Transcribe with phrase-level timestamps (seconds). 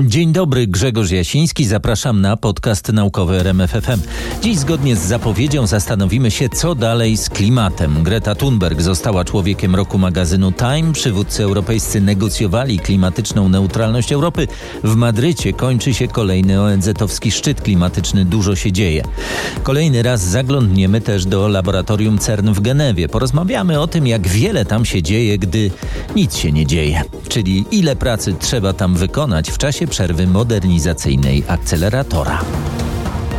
[0.00, 1.64] Dzień dobry, Grzegorz Jasiński.
[1.64, 4.00] Zapraszam na podcast naukowy RMFFM.
[4.42, 8.02] Dziś zgodnie z zapowiedzią zastanowimy się, co dalej z klimatem.
[8.02, 10.92] Greta Thunberg została człowiekiem roku magazynu Time.
[10.92, 14.48] Przywódcy europejscy negocjowali klimatyczną neutralność Europy.
[14.84, 18.24] W Madrycie kończy się kolejny ONZ-owski szczyt klimatyczny.
[18.24, 19.02] Dużo się dzieje.
[19.62, 23.08] Kolejny raz zaglądniemy też do laboratorium CERN w Genewie.
[23.08, 25.70] Porozmawiamy o tym, jak wiele tam się dzieje, gdy
[26.16, 27.02] nic się nie dzieje.
[27.28, 32.40] Czyli ile pracy trzeba tam wykonać w czasie przerwy modernizacyjnej akceleratora.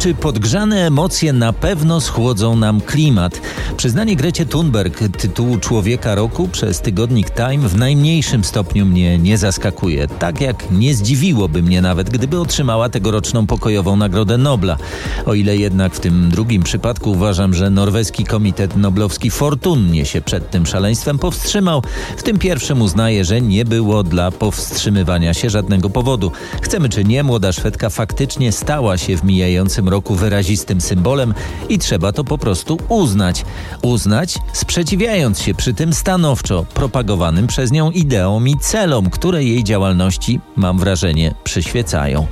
[0.06, 3.42] Czy podgrzane emocje na pewno schłodzą nam klimat?
[3.78, 10.08] Przyznanie Grecie Thunberg tytułu Człowieka Roku przez tygodnik Time w najmniejszym stopniu mnie nie zaskakuje.
[10.08, 14.78] Tak jak nie zdziwiłoby mnie nawet, gdyby otrzymała tegoroczną pokojową Nagrodę Nobla.
[15.26, 20.52] O ile jednak w tym drugim przypadku uważam, że norweski Komitet Noblowski fortunnie się przed
[20.52, 21.84] tym szaleństwem powstrzymał,
[22.18, 26.32] w tym pierwszym uznaję, że nie było dla powstrzymywania się żadnego powodu.
[26.62, 31.34] Chcemy czy nie, młoda Szwedka faktycznie stała się w mijającym roku wyrazistym symbolem
[31.70, 33.46] i trzeba to po prostu uznać.
[33.82, 40.40] Uznać, sprzeciwiając się przy tym stanowczo propagowanym przez nią ideom i celom, które jej działalności,
[40.56, 42.28] mam wrażenie, przyświecają.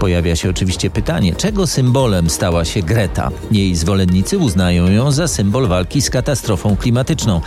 [0.00, 3.30] Pojawia się oczywiście pytanie, czego symbolem stała się Greta?
[3.50, 7.40] Jej zwolennicy uznają ją za symbol walki z katastrofą klimatyczną.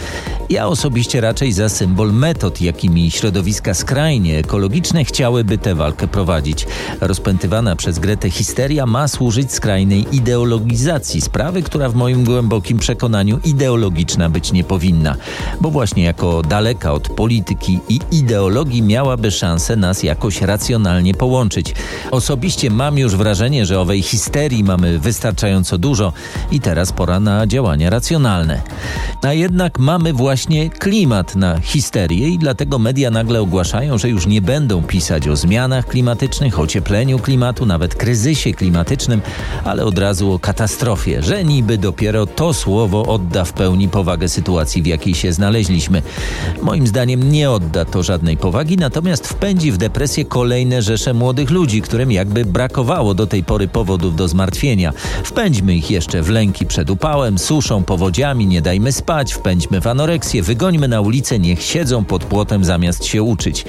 [0.49, 6.67] Ja osobiście raczej za symbol metod, jakimi środowiska skrajnie ekologiczne chciałyby tę walkę prowadzić.
[7.01, 14.29] Rozpętywana przez Gretę histeria ma służyć skrajnej ideologizacji sprawy, która w moim głębokim przekonaniu ideologiczna
[14.29, 15.15] być nie powinna,
[15.61, 21.73] bo właśnie jako daleka od polityki i ideologii miałaby szansę nas jakoś racjonalnie połączyć.
[22.11, 26.13] Osobiście mam już wrażenie, że owej histerii mamy wystarczająco dużo
[26.51, 28.61] i teraz pora na działania racjonalne.
[29.21, 34.41] A jednak mamy właśnie klimat na histerię i dlatego media nagle ogłaszają, że już nie
[34.41, 39.21] będą pisać o zmianach klimatycznych, ociepleniu klimatu, nawet kryzysie klimatycznym,
[39.63, 44.81] ale od razu o katastrofie, że niby dopiero to słowo odda w pełni powagę sytuacji,
[44.81, 46.01] w jakiej się znaleźliśmy.
[46.61, 51.81] Moim zdaniem nie odda to żadnej powagi, natomiast wpędzi w depresję kolejne rzesze młodych ludzi,
[51.81, 54.93] którym jakby brakowało do tej pory powodów do zmartwienia.
[55.23, 60.43] Wpędźmy ich jeszcze w lęki przed upałem, suszą, powodziami, nie dajmy spać, wpędźmy w anoreksję,
[60.43, 63.65] wygońmy na ulicę, niech siedzą pod płotem zamiast się uczyć.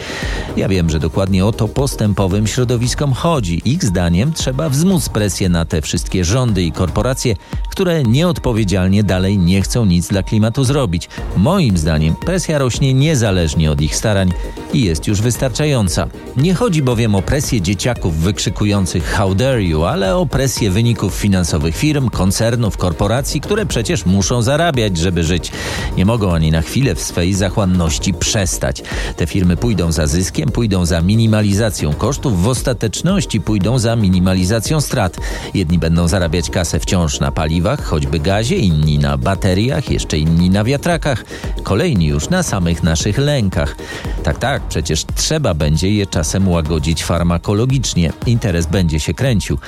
[0.56, 3.62] Ja wiem, że dokładnie o to postępowym środowiskom chodzi.
[3.64, 7.36] Ich zdaniem trzeba wzmóc presję na te wszystkie rządy i korporacje,
[7.70, 11.08] które nieodpowiedzialnie dalej nie chcą nic dla klimatu zrobić.
[11.36, 14.32] Moim zdaniem presja rośnie niezależnie od ich starań
[14.72, 16.06] i jest już wystarczająca.
[16.36, 21.76] Nie chodzi bowiem o presję dzieciaków wykrzykujących how dare you, ale o presję wyników finansowych
[21.76, 25.52] firm, koncernów, korporacji, które przecież muszą zarabiać, żeby żyć.
[25.96, 28.82] Nie mogą ani na chwilę w swej zachłanności przestać.
[29.16, 35.16] Te firmy pójdą za zyskiem, pójdą za minimalizacją kosztów, w ostateczności pójdą za minimalizacją strat.
[35.54, 40.64] Jedni będą zarabiać kasę wciąż na paliwach, choćby gazie, inni na bateriach, jeszcze inni na
[40.64, 41.24] wiatrakach,
[41.62, 43.76] kolejni już na samych naszych lękach.
[44.22, 48.12] Tak, tak, przecież trzeba będzie je czasem łagodzić farmakologicznie.
[48.26, 49.58] Interes będzie się kręcił.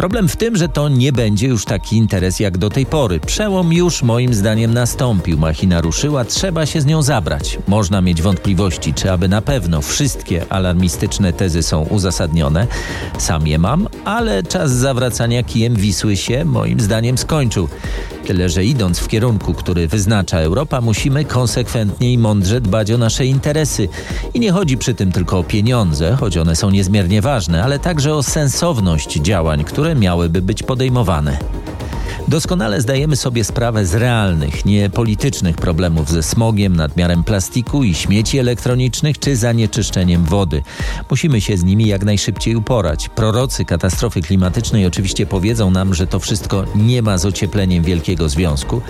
[0.00, 3.20] Problem w tym, że to nie będzie już taki interes jak do tej pory.
[3.20, 5.38] Przełom już moim zdaniem nastąpił.
[5.38, 7.58] Machina ruszyła, trzeba się z nią zabrać.
[7.68, 12.66] Można mieć wątpliwości, czy aby na pewno wszystkie alarmistyczne tezy są uzasadnione.
[13.18, 17.68] Sam je mam, ale czas zawracania kijem Wisły się moim zdaniem skończył.
[18.26, 23.26] Tyle, że idąc w kierunku, który wyznacza Europa, musimy konsekwentnie i mądrze dbać o nasze
[23.26, 23.88] interesy.
[24.34, 28.14] I nie chodzi przy tym tylko o pieniądze, choć one są niezmiernie ważne, ale także
[28.14, 31.38] o sensowność działań, które miałyby być podejmowane.
[32.28, 38.38] Doskonale zdajemy sobie sprawę z realnych, nie politycznych problemów ze smogiem, nadmiarem plastiku i śmieci
[38.38, 40.62] elektronicznych czy zanieczyszczeniem wody.
[41.10, 43.08] Musimy się z nimi jak najszybciej uporać.
[43.08, 48.80] Prorocy katastrofy klimatycznej oczywiście powiedzą nam, że to wszystko nie ma z ociepleniem wielkiego związku,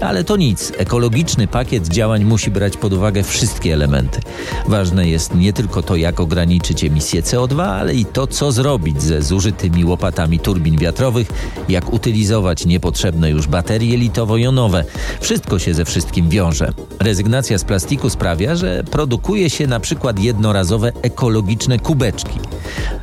[0.00, 0.72] ale to nic.
[0.78, 4.20] Ekologiczny pakiet działań musi brać pod uwagę wszystkie elementy.
[4.68, 9.22] Ważne jest nie tylko to, jak ograniczyć emisję CO2, ale i to, co zrobić ze
[9.22, 11.28] zużytymi łopatami turbin wiatrowych,
[11.68, 14.84] jak utylizować nie niepotrzebne już baterie litowo-jonowe.
[15.20, 16.72] Wszystko się ze wszystkim wiąże.
[17.00, 22.38] Rezygnacja z plastiku sprawia, że produkuje się na przykład jednorazowe ekologiczne kubeczki,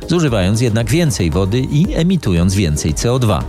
[0.08, 3.42] zużywając jednak więcej wody i emitując więcej CO2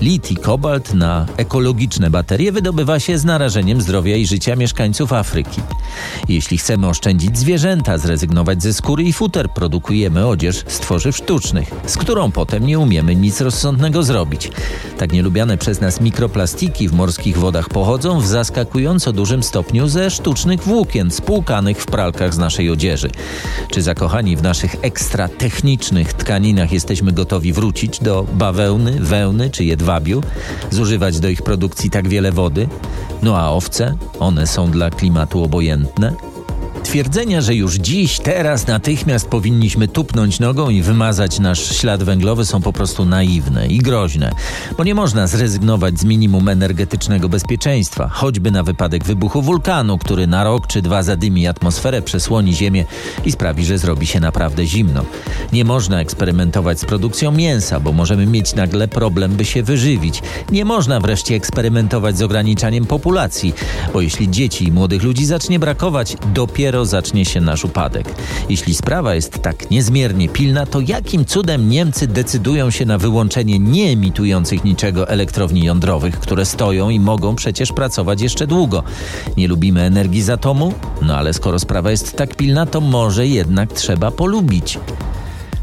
[0.00, 5.60] lit i kobalt na ekologiczne baterie wydobywa się z narażeniem zdrowia i życia mieszkańców Afryki.
[6.28, 11.96] Jeśli chcemy oszczędzić zwierzęta, zrezygnować ze skóry i futer, produkujemy odzież z tworzyw sztucznych, z
[11.96, 14.50] którą potem nie umiemy nic rozsądnego zrobić.
[14.98, 20.62] Tak nielubiane przez nas mikroplastiki w morskich wodach pochodzą w zaskakująco dużym stopniu ze sztucznych
[20.62, 23.10] włókien spłukanych w pralkach z naszej odzieży.
[23.70, 29.89] Czy zakochani w naszych ekstra technicznych tkaninach jesteśmy gotowi wrócić do bawełny, wełny czy jedwabiu?
[29.90, 30.22] Jedwabiu,
[30.70, 32.68] zużywać do ich produkcji tak wiele wody?
[33.22, 33.96] No a owce?
[34.20, 36.12] One są dla klimatu obojętne?
[36.90, 42.62] Twierdzenia, że już dziś, teraz, natychmiast powinniśmy tupnąć nogą i wymazać nasz ślad węglowy są
[42.62, 44.32] po prostu naiwne i groźne,
[44.76, 50.44] bo nie można zrezygnować z minimum energetycznego bezpieczeństwa, choćby na wypadek wybuchu wulkanu, który na
[50.44, 52.84] rok czy dwa zadymi atmosferę, przesłoni Ziemię
[53.24, 55.04] i sprawi, że zrobi się naprawdę zimno.
[55.52, 60.22] Nie można eksperymentować z produkcją mięsa, bo możemy mieć nagle problem, by się wyżywić.
[60.52, 63.54] Nie można wreszcie eksperymentować z ograniczaniem populacji,
[63.92, 68.14] bo jeśli dzieci i młodych ludzi zacznie brakować, dopiero dopiero zacznie się nasz upadek.
[68.48, 74.64] Jeśli sprawa jest tak niezmiernie pilna, to jakim cudem Niemcy decydują się na wyłączenie nieemitujących
[74.64, 78.82] niczego elektrowni jądrowych, które stoją i mogą przecież pracować jeszcze długo?
[79.36, 80.74] Nie lubimy energii z atomu?
[81.02, 84.78] No ale skoro sprawa jest tak pilna, to może jednak trzeba polubić.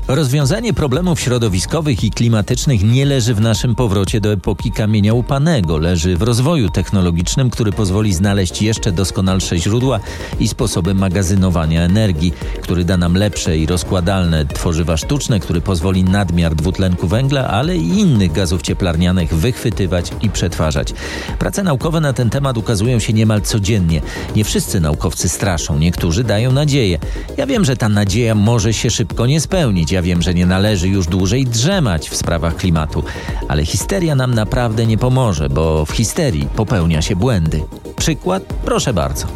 [0.07, 6.17] Rozwiązanie problemów środowiskowych i klimatycznych nie leży w naszym powrocie do epoki kamienia upanego, leży
[6.17, 9.99] w rozwoju technologicznym, który pozwoli znaleźć jeszcze doskonalsze źródła
[10.39, 16.55] i sposoby magazynowania energii, który da nam lepsze i rozkładalne tworzywa sztuczne, który pozwoli nadmiar
[16.55, 20.93] dwutlenku węgla, ale i innych gazów cieplarnianych wychwytywać i przetwarzać.
[21.39, 24.01] Prace naukowe na ten temat ukazują się niemal codziennie.
[24.35, 26.99] Nie wszyscy naukowcy straszą, niektórzy dają nadzieję.
[27.37, 29.96] Ja wiem, że ta nadzieja może się szybko nie spełnić.
[29.97, 33.03] Ja wiem, że nie należy już dłużej drzemać w sprawach klimatu,
[33.47, 37.63] ale histeria nam naprawdę nie pomoże, bo w histerii popełnia się błędy.
[37.95, 38.43] Przykład?
[38.43, 39.27] Proszę bardzo.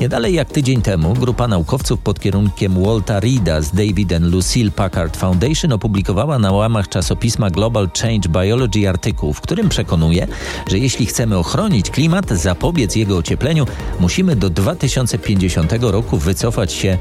[0.00, 4.70] Nie dalej jak tydzień temu grupa naukowców pod kierunkiem Walta Reeda z David and Lucille
[4.70, 10.26] Packard Foundation opublikowała na łamach czasopisma Global Change Biology artykuł, w którym przekonuje,
[10.68, 13.66] że jeśli chcemy ochronić klimat, zapobiec jego ociepleniu,
[14.00, 16.98] musimy do 2050 roku wycofać się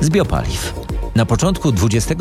[0.00, 0.74] z biopaliw.
[1.14, 2.18] Na początku XXI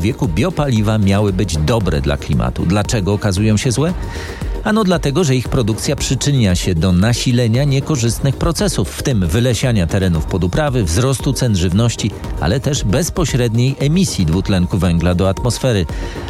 [0.00, 2.66] wieku biopaliwa miały być dobre dla klimatu.
[2.66, 3.92] Dlaczego okazują się złe?
[4.64, 10.24] Ano dlatego, że ich produkcja przyczynia się do nasilenia niekorzystnych procesów, w tym wylesiania terenów
[10.24, 12.10] pod uprawy, wzrostu cen żywności,
[12.40, 15.86] ale też bezpośredniej emisji dwutlenku węgla do atmosfery.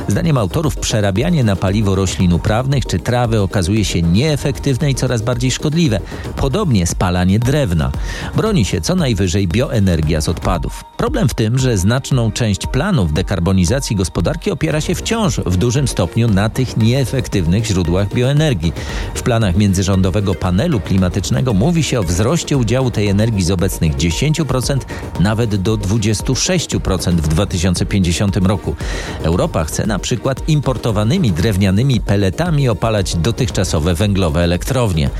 [0.09, 5.51] Zdaniem autorów przerabianie na paliwo roślin uprawnych czy trawy okazuje się nieefektywne i coraz bardziej
[5.51, 6.01] szkodliwe.
[6.37, 7.93] Podobnie spalanie drewna.
[8.37, 10.85] Broni się co najwyżej bioenergia z odpadów.
[10.97, 16.29] Problem w tym, że znaczną część planów dekarbonizacji gospodarki opiera się wciąż w dużym stopniu
[16.29, 18.73] na tych nieefektywnych źródłach bioenergii bioenergii.
[19.15, 24.79] W planach międzyrządowego panelu klimatycznego mówi się o wzroście udziału tej energii z obecnych 10%
[25.21, 28.75] nawet do 26% w 2050 roku.
[29.23, 35.11] Europa chce na przykład importowanymi drewnianymi peletami opalać dotychczasowe węglowe elektrownie.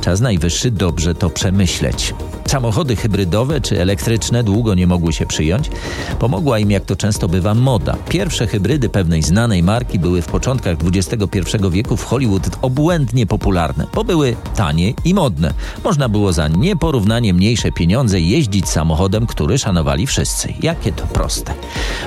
[0.00, 2.14] Czas najwyższy dobrze to przemyśleć.
[2.46, 5.70] Samochody hybrydowe czy elektryczne długo nie mogły się przyjąć.
[6.18, 7.96] Pomogła im, jak to często bywa, moda.
[8.08, 14.04] Pierwsze hybrydy pewnej znanej marki były w początkach XXI wieku w Hollywood obłędnie popularne, bo
[14.04, 15.54] były tanie i modne.
[15.84, 20.52] Można było za nieporównanie mniejsze pieniądze jeździć samochodem, który szanowali wszyscy.
[20.62, 21.54] Jakie to proste.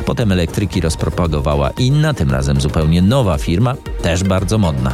[0.06, 4.94] Potem elektryki rozpropagowała inna, tym razem zupełnie nowa firma, też bardzo modna.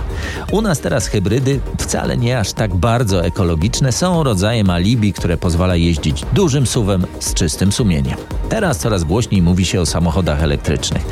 [0.51, 5.75] U nas teraz hybrydy, wcale nie aż tak bardzo ekologiczne, są rodzajem alibi, które pozwala
[5.75, 8.17] jeździć dużym suwem z czystym sumieniem.
[8.49, 11.05] Teraz coraz głośniej mówi się o samochodach elektrycznych.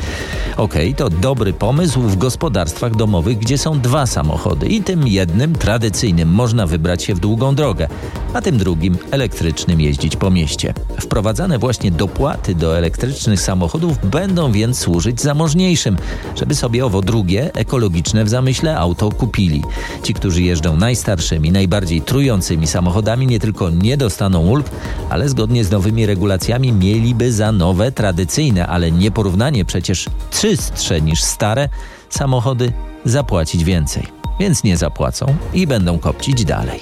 [0.56, 5.54] Okej, okay, to dobry pomysł w gospodarstwach domowych, gdzie są dwa samochody i tym jednym,
[5.54, 7.88] tradycyjnym, można wybrać się w długą drogę,
[8.34, 10.74] a tym drugim, elektrycznym, jeździć po mieście.
[11.00, 15.96] Wprowadzane właśnie dopłaty do elektrycznych samochodów będą więc służyć zamożniejszym,
[16.36, 19.62] żeby sobie owo drugie, ekologiczne w zamyśle auto kupili.
[20.02, 24.66] Ci, którzy jeżdżą najstarszymi, najbardziej trującymi samochodami, nie tylko nie dostaną ulg,
[25.10, 31.68] ale zgodnie z nowymi regulacjami mieliby za nowe, tradycyjne, ale nieporównanie przecież czystsze niż stare
[32.10, 32.72] samochody
[33.04, 34.06] zapłacić więcej.
[34.40, 36.80] Więc nie zapłacą i będą kopcić dalej.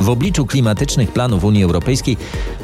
[0.00, 2.16] W obliczu klimatycznych planów Unii Europejskiej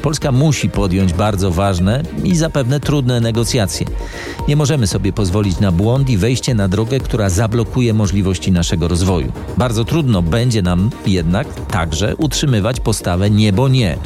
[0.02, 3.86] Polska musi podjąć bardzo ważne i zapewne trudne negocjacje.
[4.48, 9.32] Nie możemy sobie pozwolić na błąd i wejście na drogę, która zablokuje możliwości naszego rozwoju.
[9.56, 13.98] Bardzo trudno będzie nam jednak także utrzymywać postawę niebo nie.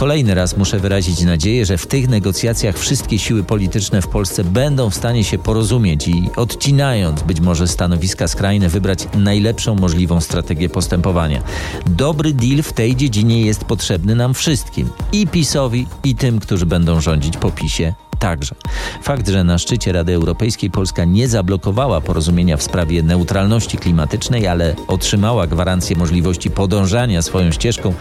[0.00, 4.90] Kolejny raz muszę wyrazić nadzieję, że w tych negocjacjach wszystkie siły polityczne w Polsce będą
[4.90, 11.42] w stanie się porozumieć i odcinając być może stanowiska skrajne, wybrać najlepszą możliwą strategię postępowania.
[11.86, 17.00] Dobry deal w tej dziedzinie jest potrzebny nam wszystkim i PiSowi, i tym, którzy będą
[17.00, 18.54] rządzić po PiSie także.
[19.02, 24.74] Fakt, że na szczycie Rady Europejskiej Polska nie zablokowała porozumienia w sprawie neutralności klimatycznej, ale
[24.88, 27.94] otrzymała gwarancję możliwości podążania swoją ścieżką,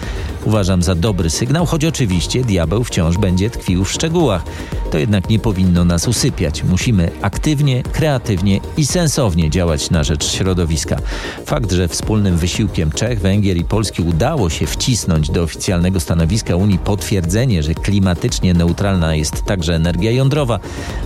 [0.45, 4.43] uważam za dobry sygnał, choć oczywiście diabeł wciąż będzie tkwił w szczegółach.
[4.91, 6.63] To jednak nie powinno nas usypiać.
[6.63, 10.97] Musimy aktywnie, kreatywnie i sensownie działać na rzecz środowiska.
[11.45, 16.79] Fakt, że wspólnym wysiłkiem Czech, Węgier i Polski udało się wcisnąć do oficjalnego stanowiska Unii
[16.79, 20.59] potwierdzenie, że klimatycznie neutralna jest także energia jądrowa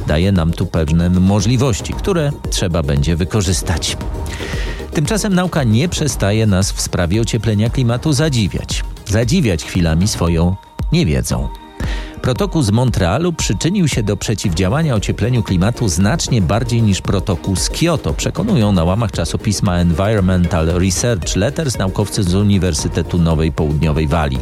[0.07, 3.97] daje nam tu pewne możliwości, które trzeba będzie wykorzystać.
[4.93, 8.83] Tymczasem nauka nie przestaje nas w sprawie ocieplenia klimatu zadziwiać.
[9.05, 10.55] Zadziwiać chwilami swoją
[10.93, 11.49] niewiedzą.
[12.23, 18.13] Protokół z Montrealu przyczynił się do przeciwdziałania ociepleniu klimatu znacznie bardziej niż protokół z Kyoto,
[18.13, 24.39] przekonują na łamach czasopisma Environmental Research Letters naukowcy z Uniwersytetu Nowej Południowej Walii.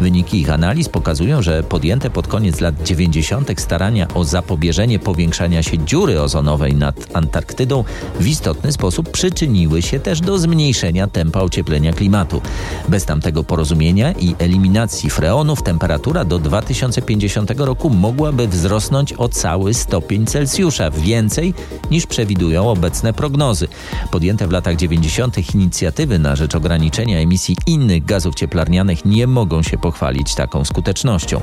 [0.00, 3.60] Wyniki ich analiz pokazują, że podjęte pod koniec lat 90.
[3.60, 7.84] starania o zapobieżenie powiększania się dziury ozonowej nad Antarktydą
[8.20, 12.40] w istotny sposób przyczyniły się też do zmniejszenia tempa ocieplenia klimatu.
[12.88, 19.74] Bez tamtego porozumienia i eliminacji freonów temperatura do 2050 2050 roku mogłaby wzrosnąć o cały
[19.74, 21.54] stopień Celsjusza, więcej
[21.90, 23.68] niż przewidują obecne prognozy.
[24.10, 25.54] Podjęte w latach 90.
[25.54, 31.40] inicjatywy na rzecz ograniczenia emisji innych gazów cieplarnianych nie mogą się pochwalić taką skutecznością.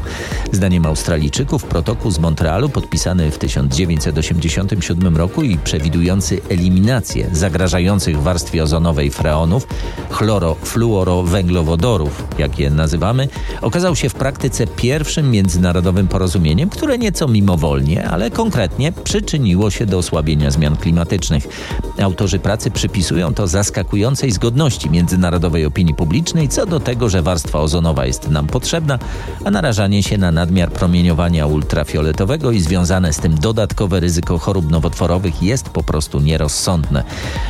[0.51, 9.11] Zdaniem Australijczyków protokół z Montrealu podpisany w 1987 roku i przewidujący eliminację zagrażających warstwie ozonowej
[9.11, 9.67] freonów,
[10.09, 13.27] chlorofluorowęglowodorów, jak je nazywamy,
[13.61, 19.85] okazał się w praktyce pierwszym międzynarodowym międzynarodowym porozumieniem, które nieco mimowolnie, ale konkretnie przyczyniło się
[19.85, 21.47] do osłabienia zmian klimatycznych.
[22.01, 28.05] Autorzy pracy przypisują to zaskakującej zgodności międzynarodowej opinii publicznej co do tego, że warstwa ozonowa
[28.05, 28.99] jest nam potrzebna,
[29.45, 35.43] a narażanie się na nadmiar promieniowania ultrafioletowego i związane z tym dodatkowe ryzyko chorób nowotworowych
[35.43, 37.03] jest po prostu nierozsądne.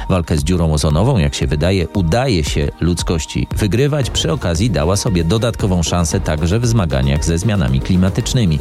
[0.10, 4.10] Walkę z dziurą ozonową, jak się wydaje, udaje się ludzkości wygrywać.
[4.10, 8.60] Przy okazji dała sobie dodatkową szansę także w zmaganiach ze zmianami klimatycznymi klimatycznymi.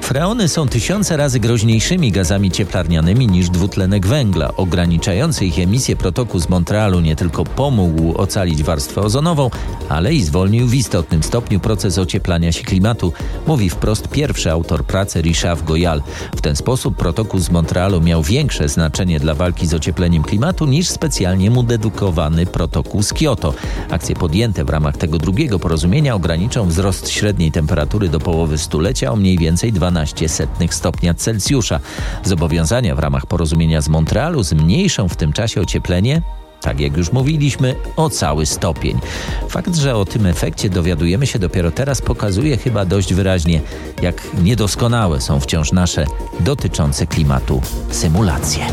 [0.00, 4.56] Freony są tysiące razy groźniejszymi gazami cieplarnianymi niż dwutlenek węgla.
[4.56, 9.50] Ograniczający ich emisję protokół z Montrealu nie tylko pomógł ocalić warstwę ozonową,
[9.88, 13.12] ale i zwolnił w istotnym stopniu proces ocieplania się klimatu,
[13.46, 16.02] mówi wprost pierwszy autor pracy Richard Goyal.
[16.36, 20.88] W ten sposób protokół z Montrealu miał większe znaczenie dla walki z ociepleniem klimatu niż
[20.88, 23.54] specjalnie mu dedykowany protokół z Kyoto.
[23.90, 29.16] Akcje podjęte w ramach tego drugiego porozumienia ograniczą wzrost średniej temperatury do połowy stulecia o
[29.16, 31.80] mniej więcej 12 setnych stopnia Celsjusza.
[32.24, 36.22] Zobowiązania w ramach porozumienia z Montrealu zmniejszą w tym czasie ocieplenie
[36.60, 38.98] tak jak już mówiliśmy, o cały stopień.
[39.48, 43.60] Fakt, że o tym efekcie dowiadujemy się dopiero teraz, pokazuje chyba dość wyraźnie,
[44.02, 46.06] jak niedoskonałe są wciąż nasze
[46.40, 48.66] dotyczące klimatu symulacje.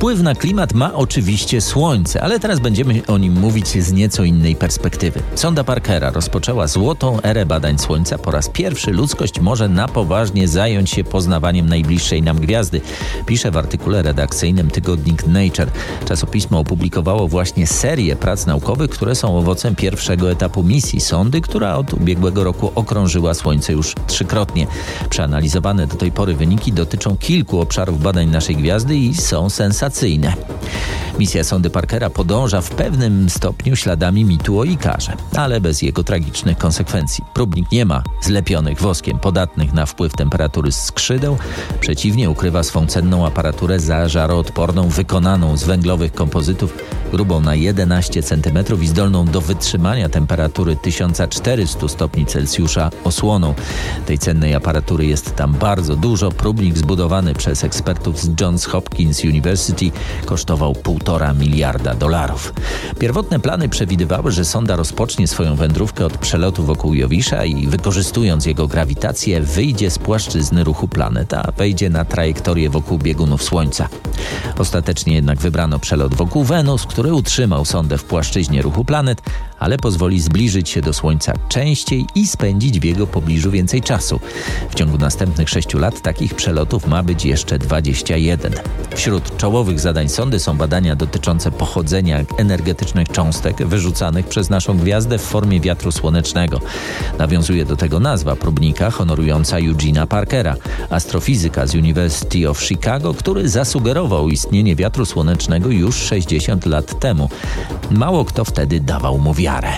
[0.00, 4.56] Wpływ na klimat ma oczywiście Słońce, ale teraz będziemy o nim mówić z nieco innej
[4.56, 5.22] perspektywy.
[5.34, 8.18] Sonda Parkera rozpoczęła złotą erę badań Słońca.
[8.18, 12.80] Po raz pierwszy ludzkość może na poważnie zająć się poznawaniem najbliższej nam gwiazdy.
[13.26, 15.70] Pisze w artykule redakcyjnym tygodnik Nature.
[16.04, 21.94] Czasopismo opublikowało właśnie serię prac naukowych, które są owocem pierwszego etapu misji sondy, która od
[21.94, 24.66] ubiegłego roku okrążyła Słońce już trzykrotnie.
[25.10, 29.89] Przeanalizowane do tej pory wyniki dotyczą kilku obszarów badań naszej gwiazdy i są sensacyjne
[31.20, 36.58] Misja sondy Parkera podąża w pewnym stopniu śladami mitu o Ikarze, ale bez jego tragicznych
[36.58, 37.24] konsekwencji.
[37.34, 41.38] Próbnik nie ma zlepionych woskiem podatnych na wpływ temperatury skrzydeł,
[41.80, 46.74] przeciwnie ukrywa swą cenną aparaturę zażaroodporną wykonaną z węglowych kompozytów
[47.10, 53.54] grubą na 11 cm i zdolną do wytrzymania temperatury 1400 stopni Celsjusza osłoną.
[54.06, 56.30] Tej cennej aparatury jest tam bardzo dużo.
[56.30, 59.79] Próbnik zbudowany przez ekspertów z Johns Hopkins University
[60.24, 62.52] kosztował 1,5 miliarda dolarów.
[62.98, 68.68] Pierwotne plany przewidywały, że sonda rozpocznie swoją wędrówkę od przelotu wokół Jowisza i wykorzystując jego
[68.68, 73.88] grawitację wyjdzie z płaszczyzny ruchu planeta, wejdzie na trajektorię wokół biegunów Słońca.
[74.58, 79.22] Ostatecznie jednak wybrano przelot wokół Wenus, który utrzymał sondę w płaszczyźnie ruchu planet,
[79.58, 84.20] ale pozwoli zbliżyć się do Słońca częściej i spędzić w jego pobliżu więcej czasu.
[84.70, 88.52] W ciągu następnych sześciu lat takich przelotów ma być jeszcze 21.
[88.94, 95.22] Wśród czołowych zadań sondy są badania dotyczące pochodzenia energetycznych cząstek wyrzucanych przez naszą gwiazdę w
[95.22, 96.60] formie wiatru słonecznego.
[97.18, 100.56] Nawiązuje do tego nazwa próbnika honorująca Eugena Parkera,
[100.90, 107.28] astrofizyka z University of Chicago, który zasugerował istnienie wiatru słonecznego już 60 lat temu.
[107.90, 109.76] Mało kto wtedy dawał mu wiarę.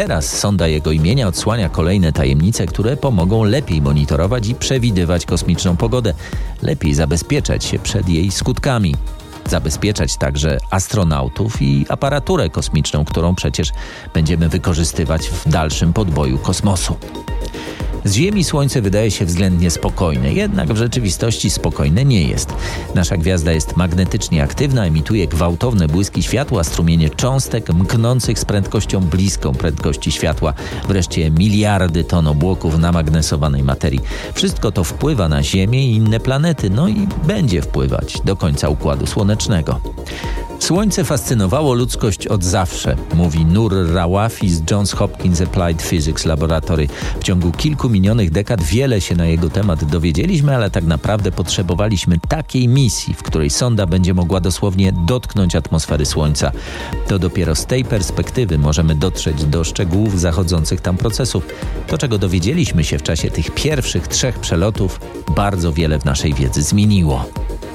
[0.00, 6.14] Teraz sonda jego imienia odsłania kolejne tajemnice, które pomogą lepiej monitorować i przewidywać kosmiczną pogodę,
[6.62, 8.94] lepiej zabezpieczać się przed jej skutkami.
[9.48, 13.72] Zabezpieczać także astronautów i aparaturę kosmiczną, którą przecież
[14.14, 16.96] będziemy wykorzystywać w dalszym podboju kosmosu.
[18.04, 22.54] Z Ziemi Słońce wydaje się względnie spokojne, jednak w rzeczywistości spokojne nie jest.
[22.94, 29.52] Nasza gwiazda jest magnetycznie aktywna, emituje gwałtowne błyski światła, strumienie cząstek mknących z prędkością bliską
[29.52, 30.54] prędkości światła,
[30.88, 34.00] wreszcie miliardy ton obłoków namagnesowanej materii.
[34.34, 39.06] Wszystko to wpływa na Ziemię i inne planety, no i będzie wpływać do końca Układu
[39.06, 39.80] Słonecznego.
[40.60, 46.88] Słońce fascynowało ludzkość od zawsze, mówi Nur Rawafi z Johns Hopkins Applied Physics Laboratory.
[47.20, 52.18] W ciągu kilku minionych dekad wiele się na jego temat dowiedzieliśmy, ale tak naprawdę potrzebowaliśmy
[52.28, 56.52] takiej misji, w której sonda będzie mogła dosłownie dotknąć atmosfery Słońca.
[57.08, 61.46] To dopiero z tej perspektywy możemy dotrzeć do szczegółów zachodzących tam procesów.
[61.86, 65.00] To, czego dowiedzieliśmy się w czasie tych pierwszych trzech przelotów,
[65.36, 67.24] bardzo wiele w naszej wiedzy zmieniło.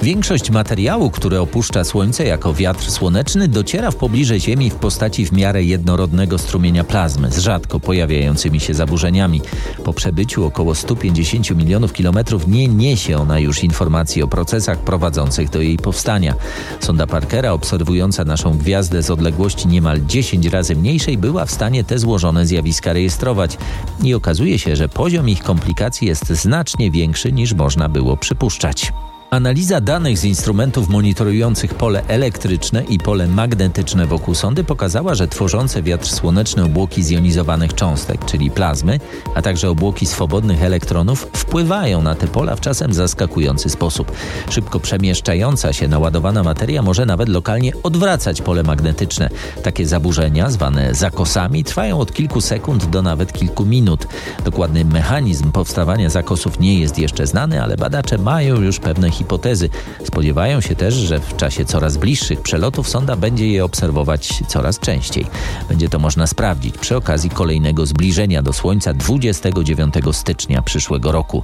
[0.01, 5.31] Większość materiału, który opuszcza Słońce jako wiatr słoneczny, dociera w pobliże Ziemi w postaci w
[5.31, 9.41] miarę jednorodnego strumienia plazmy z rzadko pojawiającymi się zaburzeniami.
[9.83, 15.61] Po przebyciu około 150 milionów kilometrów nie niesie ona już informacji o procesach prowadzących do
[15.61, 16.33] jej powstania.
[16.79, 21.99] Sonda Parkera, obserwująca naszą gwiazdę z odległości niemal 10 razy mniejszej, była w stanie te
[21.99, 23.57] złożone zjawiska rejestrować.
[24.03, 28.91] I okazuje się, że poziom ich komplikacji jest znacznie większy niż można było przypuszczać.
[29.29, 35.83] Analiza danych z instrumentów monitorujących pole elektryczne i pole magnetyczne wokół sondy pokazała, że tworzące
[35.83, 38.99] wiatr słoneczny obłoki zjonizowanych cząstek, czyli plazmy,
[39.35, 44.11] a także obłoki swobodnych elektronów wpływają na te pola w czasem zaskakujący sposób.
[44.49, 49.29] Szybko przemieszczająca się naładowana materia może nawet lokalnie odwracać pole magnetyczne.
[49.63, 54.07] Takie zaburzenia, zwane zakosami, trwają od kilku sekund do nawet kilku minut.
[54.43, 59.69] Dokładny mechanizm powstawania zakosów nie jest jeszcze znany, ale badacze mają już pewne hipotezy.
[60.03, 65.25] Spodziewają się też, że w czasie coraz bliższych przelotów sonda będzie je obserwować coraz częściej.
[65.69, 71.43] Będzie to można sprawdzić przy okazji kolejnego zbliżenia do Słońca 29 stycznia przyszłego roku.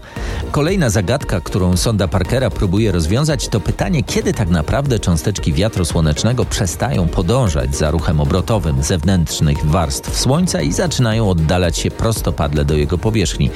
[0.51, 6.45] Kolejna zagadka, którą sonda Parkera próbuje rozwiązać, to pytanie, kiedy tak naprawdę cząsteczki wiatru słonecznego
[6.45, 12.97] przestają podążać za ruchem obrotowym zewnętrznych warstw Słońca i zaczynają oddalać się prostopadle do jego
[12.97, 13.49] powierzchni.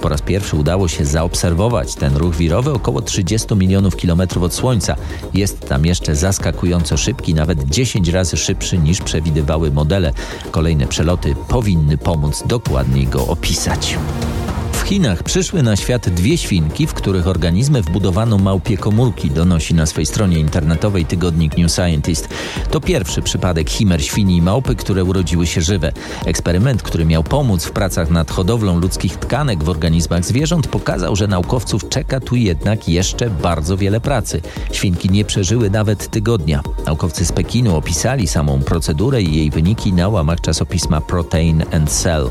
[0.00, 4.96] Po raz pierwszy udało się zaobserwować ten ruch wirowy około 30 milionów kilometrów od Słońca.
[5.34, 10.12] Jest tam jeszcze zaskakująco szybki, nawet 10 razy szybszy niż przewidywały modele.
[10.50, 13.98] Kolejne przeloty powinny pomóc dokładniej go opisać.
[14.90, 20.06] Chinach przyszły na świat dwie świnki, w których organizmy wbudowano małpie komórki, donosi na swej
[20.06, 22.28] stronie internetowej tygodnik New Scientist.
[22.70, 25.92] To pierwszy przypadek chimer świni i małpy, które urodziły się żywe.
[26.24, 31.26] Eksperyment, który miał pomóc w pracach nad hodowlą ludzkich tkanek w organizmach zwierząt, pokazał, że
[31.26, 34.40] naukowców czeka tu jednak jeszcze bardzo wiele pracy.
[34.72, 36.62] Świnki nie przeżyły nawet tygodnia.
[36.86, 42.30] Naukowcy z Pekinu opisali samą procedurę i jej wyniki na łamach czasopisma Protein and Cell.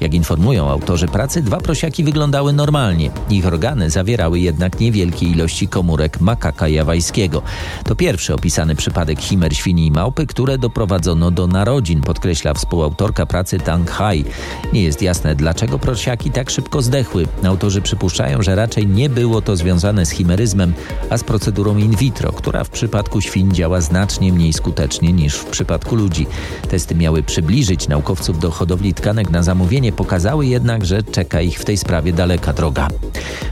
[0.00, 3.10] Jak informują autorzy pracy, dwa prosiaki wyglądały normalnie.
[3.30, 7.42] Ich organy zawierały jednak niewielkie ilości komórek makaka jawajskiego.
[7.84, 13.58] To pierwszy opisany przypadek chimer świni i małpy, które doprowadzono do narodzin, podkreśla współautorka pracy
[13.58, 14.24] Tang Hai.
[14.72, 17.26] Nie jest jasne, dlaczego prosiaki tak szybko zdechły.
[17.44, 20.72] Autorzy przypuszczają, że raczej nie było to związane z chimeryzmem,
[21.10, 25.44] a z procedurą in vitro, która w przypadku świń działa znacznie mniej skutecznie niż w
[25.44, 26.26] przypadku ludzi.
[26.70, 31.64] Testy miały przybliżyć naukowców do hodowli tkanek na zamówienie pokazały jednak, że czeka ich w
[31.64, 32.88] tej sprawie daleka droga.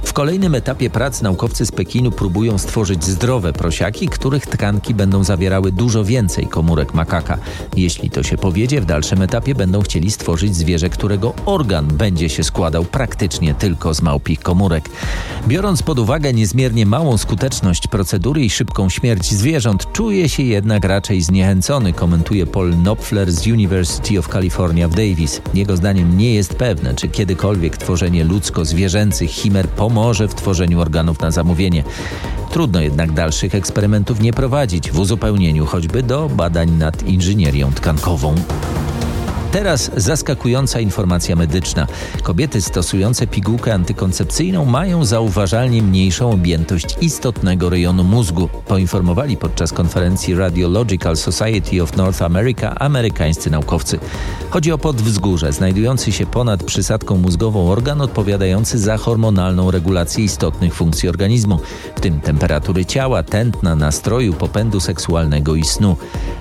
[0.02, 5.72] W kolejnym etapie prac naukowcy z Pekinu próbują stworzyć zdrowe prosiaki, których tkanki będą zawierały
[5.72, 7.38] dużo więcej komórek makaka.
[7.76, 12.44] Jeśli to się powiedzie, w dalszym etapie będą chcieli stworzyć zwierzę, którego organ będzie się
[12.44, 14.90] składał praktycznie tylko z małpich komórek.
[15.48, 21.22] Biorąc pod uwagę niezmiernie małą skuteczność procedury i szybką śmierć zwierząt, czuje się jednak raczej
[21.22, 25.40] zniechęcony, komentuje Paul Knopfler z University of California w Davis.
[25.54, 31.30] Jego zdaniem nie jest pewne, czy kiedykolwiek tworzenie ludzko-zwierzęcych chimer pomoże w tworzeniu organów na
[31.30, 31.84] zamówienie.
[32.50, 38.34] Trudno jednak dalszych eksperymentów nie prowadzić w uzupełnieniu choćby do badań nad inżynierią tkankową.
[39.52, 41.86] Teraz zaskakująca informacja medyczna.
[42.22, 51.16] Kobiety stosujące pigułkę antykoncepcyjną mają zauważalnie mniejszą objętość istotnego rejonu mózgu, poinformowali podczas konferencji Radiological
[51.16, 53.98] Society of North America amerykańscy naukowcy.
[54.50, 61.08] Chodzi o podwzgórze, znajdujący się ponad przysadką mózgową organ odpowiadający za hormonalną regulację istotnych funkcji
[61.08, 61.58] organizmu,
[61.96, 65.96] w tym temperatury ciała, tętna, nastroju, popędu seksualnego i snu.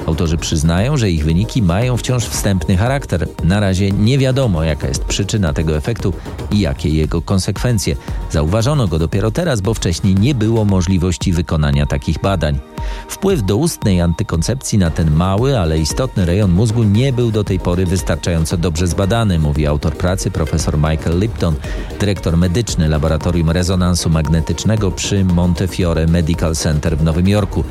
[0.07, 2.98] Autorzy przyznają, że ich wyniki mają wciąż wstępny charakter.
[3.43, 6.13] Na razie nie wiadomo, jaka jest przyczyna tego efektu
[6.51, 7.95] i jakie jego konsekwencje.
[8.31, 12.59] Zauważono go dopiero teraz, bo wcześniej nie było możliwości wykonania takich badań.
[13.07, 17.85] Wpływ doustnej antykoncepcji na ten mały, ale istotny rejon mózgu nie był do tej pory
[17.85, 21.55] wystarczająco dobrze zbadany, mówi autor pracy profesor Michael Lipton,
[21.99, 27.63] dyrektor medyczny Laboratorium Rezonansu Magnetycznego przy Montefiore Medical Center w Nowym Jorku.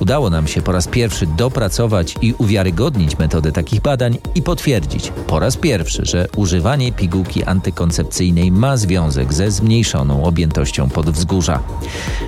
[0.00, 5.38] Udało nam się po raz pierwszy dopracować i uwiarygodnić metodę takich badań i potwierdzić po
[5.38, 11.60] raz pierwszy, że używanie pigułki antykoncepcyjnej ma związek ze zmniejszoną objętością podwzgórza.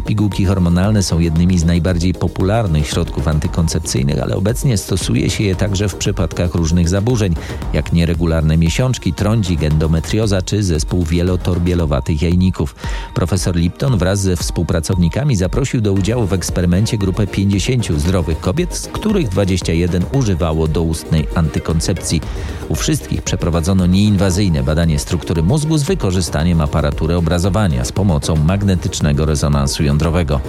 [0.07, 5.88] Pigułki hormonalne są jednymi z najbardziej popularnych środków antykoncepcyjnych, ale obecnie stosuje się je także
[5.88, 7.35] w przypadkach różnych zaburzeń,
[7.73, 12.75] jak nieregularne miesiączki, trądzik, endometrioza czy zespół wielotorbielowatych jajników.
[13.14, 18.87] Profesor Lipton wraz ze współpracownikami zaprosił do udziału w eksperymencie grupę 50 zdrowych kobiet, z
[18.87, 22.21] których 21 używało doustnej antykoncepcji.
[22.69, 29.83] U wszystkich przeprowadzono nieinwazyjne badanie struktury mózgu z wykorzystaniem aparatury obrazowania z pomocą magnetycznego rezonansu
[29.83, 30.40] jądrowego.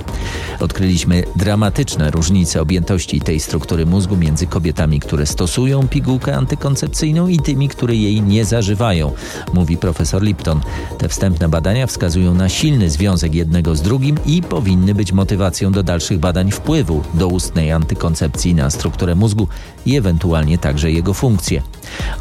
[0.60, 7.70] Odkryliśmy dramatyczne różnice objętości tej struktury mózgu między kobietami, które stosują pigułkę antykoncepcyjną i tymi,
[7.70, 9.12] które jej nie zażywają,
[9.54, 10.62] mówi profesor Lipton.
[10.98, 15.84] Te wstępne badania wskazują na silny związek jednego z drugim i powinny być motywacją do
[15.84, 19.48] dalszych badań wpływu doustnej antykoncepcji na strukturę mózgu
[19.88, 21.62] i ewentualnie także jego funkcje.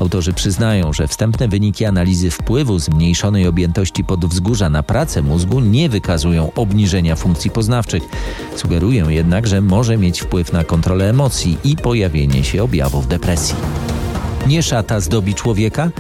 [0.01, 6.53] Autorzy przyznają, że wstępne wyniki analizy wpływu zmniejszonej objętości podwzgórza na pracę mózgu nie wykazują
[6.55, 8.03] obniżenia funkcji poznawczych.
[8.57, 13.57] Sugerują jednak, że może mieć wpływ na kontrolę emocji i pojawienie się objawów depresji.
[14.47, 15.91] Nie szata zdobi człowieka?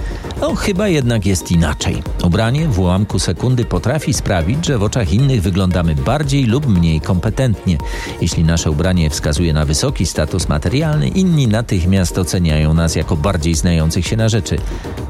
[0.40, 2.02] No, chyba jednak jest inaczej.
[2.24, 7.78] Ubranie w ułamku sekundy potrafi sprawić, że w oczach innych wyglądamy bardziej lub mniej kompetentnie.
[8.20, 14.06] Jeśli nasze ubranie wskazuje na wysoki status materialny, inni natychmiast oceniają nas jako bardziej znających
[14.06, 14.58] się na rzeczy.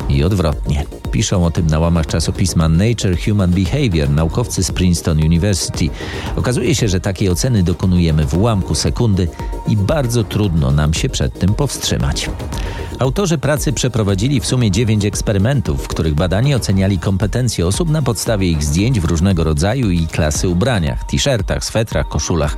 [0.09, 0.85] I odwrotnie.
[1.17, 5.91] Piszą o tym na łamach czasopisma Nature Human Behavior naukowcy z Princeton University.
[6.37, 9.29] Okazuje się, że takiej oceny dokonujemy w ułamku sekundy
[9.69, 12.31] i bardzo trudno nam się przed tym powstrzymać.
[12.99, 18.51] Autorzy pracy przeprowadzili w sumie dziewięć eksperymentów, w których badani oceniali kompetencje osób na podstawie
[18.51, 22.57] ich zdjęć w różnego rodzaju i klasy ubraniach, t-shirtach, swetrach, koszulach.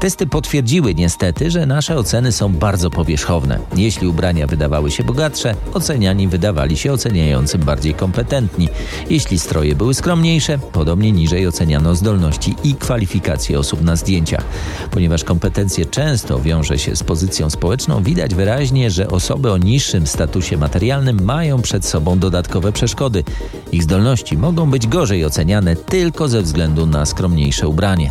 [0.00, 3.58] Testy potwierdziły niestety, że nasze oceny są bardzo powierzchowne.
[3.76, 8.68] Jeśli ubrania wydawały się bogatsze, oceniani wydawali się oceniającym bardziej kompetentni.
[9.10, 14.44] Jeśli stroje były skromniejsze, podobnie niżej oceniano zdolności i kwalifikacje osób na zdjęciach.
[14.90, 20.56] Ponieważ kompetencje często wiąże się z pozycją społeczną, widać wyraźnie, że osoby o niższym statusie
[20.56, 23.24] materialnym mają przed sobą dodatkowe przeszkody.
[23.72, 28.10] Ich zdolności mogą być gorzej oceniane tylko ze względu na skromniejsze ubranie.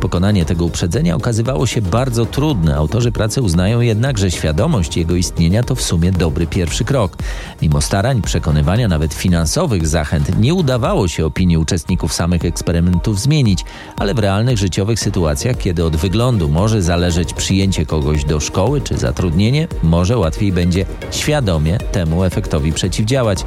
[0.00, 2.76] Pokonanie tego uprzedzenia okazało okazywało się bardzo trudne.
[2.76, 7.16] Autorzy pracy uznają jednak, że świadomość jego istnienia to w sumie dobry pierwszy krok.
[7.62, 13.64] Mimo starań przekonywania nawet finansowych zachęt nie udawało się opinii uczestników samych eksperymentów zmienić,
[13.96, 18.98] ale w realnych życiowych sytuacjach, kiedy od wyglądu może zależeć przyjęcie kogoś do szkoły czy
[18.98, 23.44] zatrudnienie, może łatwiej będzie świadomie temu efektowi przeciwdziałać.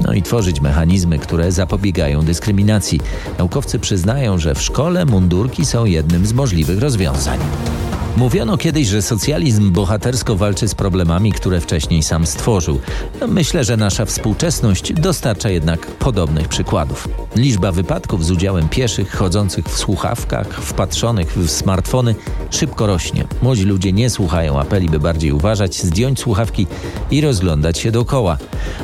[0.00, 3.00] No i tworzyć mechanizmy, które zapobiegają dyskryminacji.
[3.38, 7.17] Naukowcy przyznają, że w szkole mundurki są jednym z możliwych rozwiązań.
[7.18, 7.87] sein.
[8.18, 12.80] Mówiono kiedyś, że socjalizm bohatersko walczy z problemami, które wcześniej sam stworzył.
[13.28, 17.08] Myślę, że nasza współczesność dostarcza jednak podobnych przykładów.
[17.36, 22.14] Liczba wypadków z udziałem pieszych chodzących w słuchawkach, wpatrzonych w smartfony
[22.50, 23.24] szybko rośnie.
[23.42, 26.66] Młodzi ludzie nie słuchają apeli, by bardziej uważać, zdjąć słuchawki
[27.10, 28.38] i rozglądać się dookoła.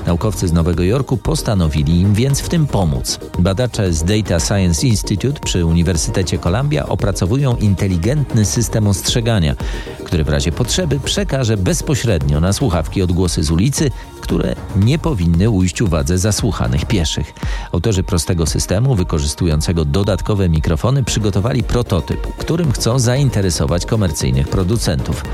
[0.07, 3.19] Naukowcy z Nowego Jorku postanowili im więc w tym pomóc.
[3.39, 9.55] Badacze z Data Science Institute przy Uniwersytecie Columbia opracowują inteligentny system ostrzegania ostrzegania,
[10.05, 15.83] który w razie potrzeby przekaże bezpośrednio na słuchawki odgłosy z ulicy, które nie powinny ujść
[15.83, 17.33] uwadze zasłuchanych pieszych.
[17.73, 25.25] Autorzy prostego systemu, wykorzystującego dodatkowe mikrofony, przygotowali prototyp, którym chcą zainteresować komercyjnych producentów.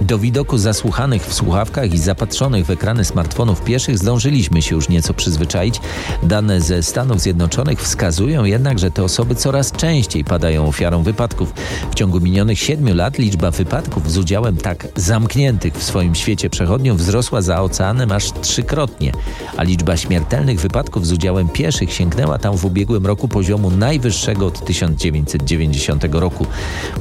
[0.00, 5.14] Do widoku zasłuchanych w słuchawkach i zapatrzonych w ekrany smartfonów pieszych zdążyliśmy się już nieco
[5.14, 5.80] przyzwyczaić.
[6.22, 11.52] Dane ze Stanów Zjednoczonych wskazują jednak, że te osoby coraz częściej padają ofiarą wypadków.
[11.90, 16.98] W ciągu minionych siedmiu lat liczba wypadków z udziałem tak zamkniętych w swoim świecie przechodniów
[16.98, 19.12] wzrosła za oceanem aż trzykrotnie,
[19.56, 24.64] a liczba śmiertelnych wypadków z udziałem pieszych sięgnęła tam w ubiegłym roku poziomu najwyższego od
[24.64, 26.46] 1990 roku.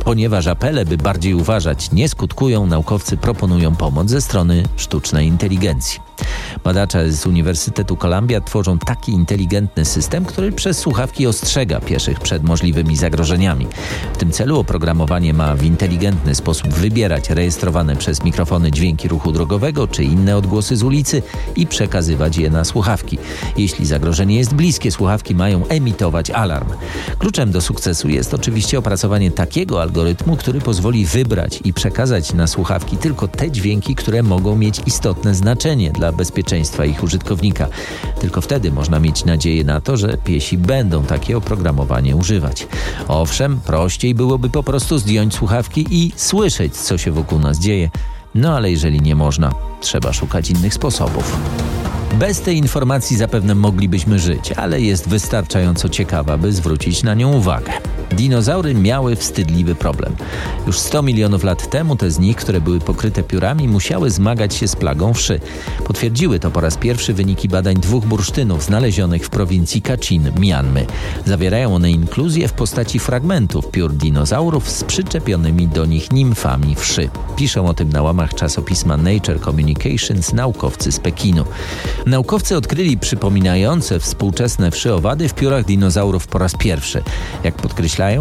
[0.03, 6.08] Ponieważ apele, by bardziej uważać, nie skutkują, naukowcy proponują pomoc ze strony sztucznej inteligencji.
[6.63, 12.97] Badacze z Uniwersytetu Columbia tworzą taki inteligentny system, który przez słuchawki ostrzega pieszych przed możliwymi
[12.97, 13.67] zagrożeniami.
[14.13, 19.87] W tym celu oprogramowanie ma w inteligentny sposób wybierać rejestrowane przez mikrofony dźwięki ruchu drogowego
[19.87, 21.21] czy inne odgłosy z ulicy
[21.55, 23.17] i przekazywać je na słuchawki.
[23.57, 26.69] Jeśli zagrożenie jest bliskie, słuchawki mają emitować alarm.
[27.19, 32.97] Kluczem do sukcesu jest oczywiście opracowanie takiego algorytmu, który pozwoli wybrać i przekazać na słuchawki
[32.97, 37.67] tylko te dźwięki, które mogą mieć istotne znaczenie dla bezpieczeństwa ich użytkownika.
[38.19, 42.67] Tylko wtedy można mieć nadzieję na to, że piesi będą takie oprogramowanie używać.
[43.07, 47.89] Owszem, prościej byłoby po prostu zdjąć słuchawki i słyszeć, co się wokół nas dzieje.
[48.35, 51.37] No ale jeżeli nie można, trzeba szukać innych sposobów.
[52.13, 57.71] Bez tej informacji zapewne moglibyśmy żyć, ale jest wystarczająco ciekawa, by zwrócić na nią uwagę.
[58.11, 60.15] Dinozaury miały wstydliwy problem.
[60.67, 64.67] Już 100 milionów lat temu te z nich, które były pokryte piórami, musiały zmagać się
[64.67, 65.39] z plagą wszy.
[65.85, 70.85] Potwierdziły to po raz pierwszy wyniki badań dwóch bursztynów znalezionych w prowincji Kachin, Mianmy.
[71.25, 77.09] Zawierają one inkluzję w postaci fragmentów piór dinozaurów z przyczepionymi do nich nimfami wszy.
[77.35, 81.45] Piszą o tym na łamach czasopisma Nature Communications naukowcy z Pekinu.
[82.05, 87.03] Naukowcy odkryli przypominające współczesne wszy owady w piórach dinozaurów po raz pierwszy.
[87.43, 87.55] Jak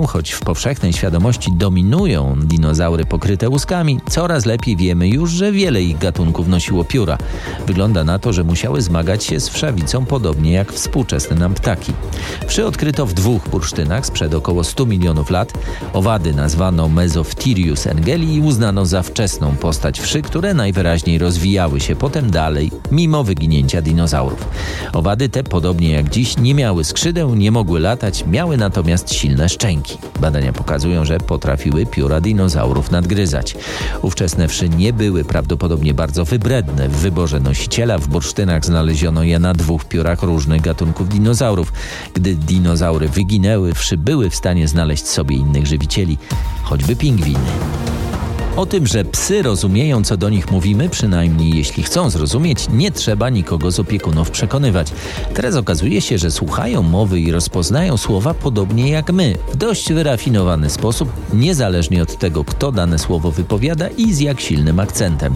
[0.06, 5.98] choć w powszechnej świadomości dominują dinozaury pokryte łuskami, coraz lepiej wiemy już, że wiele ich
[5.98, 7.18] gatunków nosiło pióra.
[7.66, 11.92] Wygląda na to, że musiały zmagać się z wszawicą podobnie jak współczesne nam ptaki.
[12.46, 15.52] Wszy odkryto w dwóch bursztynach sprzed około 100 milionów lat.
[15.92, 22.30] Owady nazwano Mesophtirius engeli i uznano za wczesną postać wszy, które najwyraźniej rozwijały się potem
[22.30, 24.48] dalej, mimo wyginięcia dinozaurów.
[24.92, 29.98] Owady te, podobnie jak dziś, nie miały skrzydeł, nie mogły latać, miały natomiast silne szczęki.
[30.20, 33.56] Badania pokazują, że potrafiły pióra dinozaurów nadgryzać.
[34.02, 36.88] Ówczesne wszy nie były prawdopodobnie bardzo wybredne.
[36.88, 41.72] W wyborze nosiciela w bursztynach znaleziono je na dwóch piórach różnych gatunków dinozaurów.
[42.14, 46.18] Gdy dinozaury wyginęły, wszy były w stanie znaleźć sobie innych żywicieli,
[46.62, 47.50] choćby pingwiny.
[48.58, 53.30] O tym, że psy rozumieją, co do nich mówimy, przynajmniej jeśli chcą zrozumieć, nie trzeba
[53.30, 54.92] nikogo z opiekunów przekonywać.
[55.34, 60.70] Teraz okazuje się, że słuchają mowy i rozpoznają słowa podobnie jak my, w dość wyrafinowany
[60.70, 65.34] sposób, niezależnie od tego, kto dane słowo wypowiada i z jak silnym akcentem.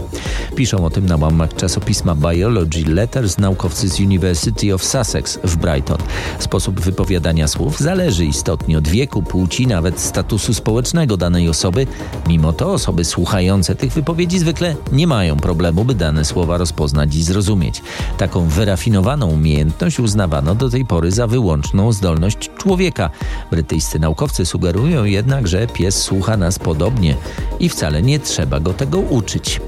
[0.55, 5.97] Piszą o tym na łamach czasopisma Biology Letters naukowcy z University of Sussex w Brighton.
[6.39, 11.87] Sposób wypowiadania słów zależy istotnie od wieku, płci, nawet statusu społecznego danej osoby.
[12.27, 17.23] Mimo to osoby słuchające tych wypowiedzi zwykle nie mają problemu, by dane słowa rozpoznać i
[17.23, 17.81] zrozumieć.
[18.17, 23.09] Taką wyrafinowaną umiejętność uznawano do tej pory za wyłączną zdolność człowieka.
[23.51, 27.15] Brytyjscy naukowcy sugerują jednak, że pies słucha nas podobnie
[27.59, 29.61] i wcale nie trzeba go tego uczyć.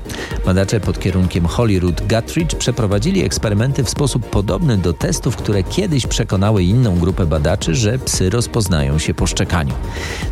[0.45, 6.63] Badacze pod kierunkiem Holyrood Guthridge przeprowadzili eksperymenty w sposób podobny do testów, które kiedyś przekonały
[6.63, 9.73] inną grupę badaczy, że psy rozpoznają się po szczekaniu.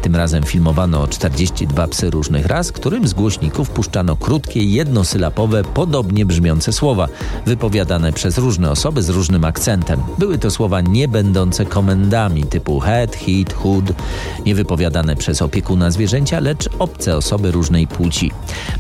[0.02, 6.26] Tym razem filmowano 42 psy różnych ras, którym którym z głośników puszczano krótkie, jednosylabowe, podobnie
[6.26, 7.08] brzmiące słowa,
[7.46, 10.00] wypowiadane przez różne osoby z różnym akcentem.
[10.20, 13.86] Były to słowa nie będące komendami typu head, hit, hood,
[14.46, 18.32] nie wypowiadane przez opiekuna zwierzęcia, lecz obce osoby różnej płci.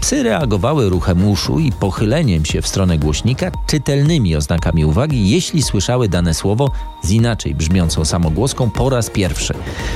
[0.01, 6.09] Psy reagowały ruchem uszu i pochyleniem się w stronę głośnika, czytelnymi oznakami uwagi, jeśli słyszały
[6.09, 9.53] dane słowo z inaczej brzmiącą samogłoską po raz pierwszy.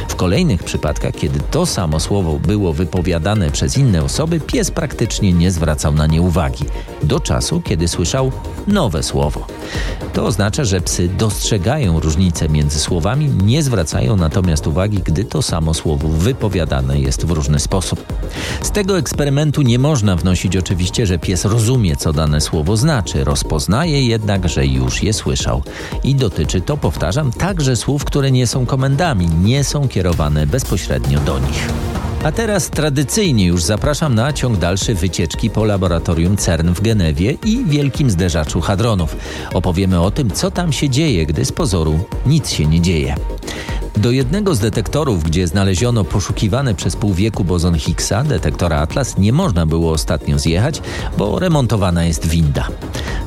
[0.07, 5.51] W kolejnych przypadkach, kiedy to samo słowo było wypowiadane przez inne osoby, pies praktycznie nie
[5.51, 6.65] zwracał na nie uwagi,
[7.03, 8.31] do czasu, kiedy słyszał
[8.67, 9.47] nowe słowo.
[10.13, 15.73] To oznacza, że psy dostrzegają różnice między słowami, nie zwracają natomiast uwagi, gdy to samo
[15.73, 18.13] słowo wypowiadane jest w różny sposób.
[18.61, 24.07] Z tego eksperymentu nie można wnosić oczywiście, że pies rozumie, co dane słowo znaczy, rozpoznaje
[24.07, 25.63] jednak, że już je słyszał.
[26.03, 31.39] I dotyczy to, powtarzam, także słów, które nie są komendami, nie są kierowane bezpośrednio do
[31.39, 31.69] nich.
[32.23, 37.65] A teraz tradycyjnie już zapraszam na ciąg dalszy wycieczki po laboratorium CERN w Genewie i
[37.65, 39.15] wielkim zderzaczu hadronów.
[39.53, 43.15] Opowiemy o tym, co tam się dzieje, gdy z pozoru nic się nie dzieje.
[43.97, 49.33] Do jednego z detektorów, gdzie znaleziono poszukiwany przez pół wieku bozon Higgsa, detektora Atlas, nie
[49.33, 50.81] można było ostatnio zjechać,
[51.17, 52.67] bo remontowana jest winda.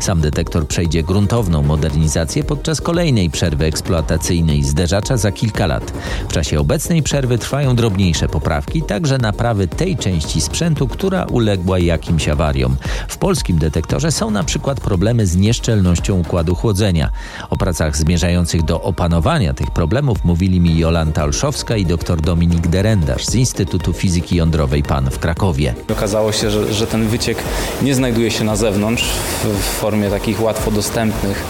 [0.00, 5.92] Sam detektor przejdzie gruntowną modernizację podczas kolejnej przerwy eksploatacyjnej zderzacza za kilka lat.
[6.28, 12.28] W czasie obecnej przerwy trwają drobniejsze poprawki, także naprawy tej części sprzętu, która uległa jakimś
[12.28, 12.76] awariom.
[13.08, 17.10] W polskim detektorze są na przykład problemy z nieszczelnością układu chłodzenia.
[17.50, 23.24] O pracach zmierzających do opanowania tych problemów mówili mi Jolanta Olszowska i dr Dominik Derendarz
[23.26, 25.74] z Instytutu Fizyki Jądrowej PAN w Krakowie.
[25.92, 27.38] Okazało się, że, że ten wyciek
[27.82, 31.44] nie znajduje się na zewnątrz w, w formie takich łatwo dostępnych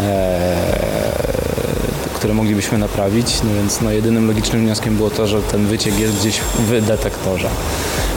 [0.00, 1.20] e,
[2.20, 6.18] które moglibyśmy naprawić, no więc no, jedynym logicznym wnioskiem było to, że ten wyciek jest
[6.18, 7.48] gdzieś w detektorze.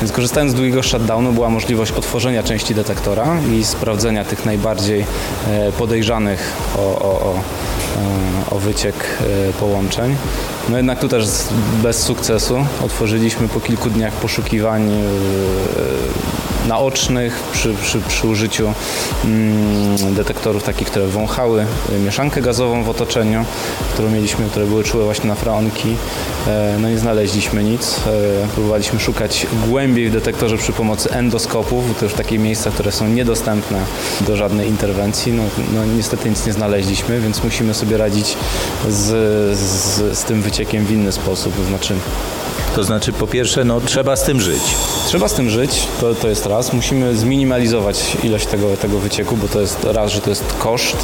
[0.01, 5.05] Więc korzystając z długiego shutdownu była możliwość otworzenia części detektora i sprawdzenia tych najbardziej
[5.47, 8.95] e, podejrzanych o, o, o, e, o wyciek
[9.49, 10.15] e, połączeń.
[10.69, 11.25] No jednak tu też
[11.83, 14.91] bez sukcesu otworzyliśmy po kilku dniach poszukiwań
[16.67, 18.73] naocznych przy, przy, przy użyciu
[19.25, 21.65] mm, detektorów takich, które wąchały
[22.05, 23.45] mieszankę gazową w otoczeniu,
[23.93, 25.95] którą mieliśmy, które były czułe właśnie na freonki.
[26.47, 27.97] E, no nie znaleźliśmy nic.
[27.97, 33.07] E, próbowaliśmy szukać głębiej w detektorze przy pomocy endoskopów, to już takie miejsca, które są
[33.07, 33.79] niedostępne
[34.21, 35.33] do żadnej interwencji.
[35.33, 38.37] No, no niestety nic nie znaleźliśmy, więc musimy sobie radzić
[38.89, 39.07] z,
[39.57, 41.55] z, z tym wyciekiem w inny sposób.
[41.55, 41.95] To znaczy
[42.75, 44.61] to znaczy, po pierwsze, no, trzeba z tym żyć.
[45.07, 46.73] Trzeba z tym żyć, to, to jest raz.
[46.73, 50.97] Musimy zminimalizować ilość tego, tego wycieku, bo to jest raz, że to jest koszt,